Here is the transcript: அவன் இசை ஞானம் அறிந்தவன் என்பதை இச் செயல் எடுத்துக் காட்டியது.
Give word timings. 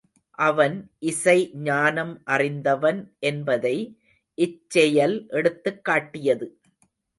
அவன் 0.39 0.77
இசை 1.01 1.35
ஞானம் 1.53 2.21
அறிந்தவன் 2.25 3.01
என்பதை 3.19 3.75
இச் 4.37 4.69
செயல் 4.69 5.27
எடுத்துக் 5.29 5.85
காட்டியது. 5.85 6.47